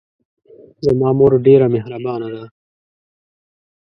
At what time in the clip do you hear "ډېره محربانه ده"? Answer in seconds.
1.45-2.43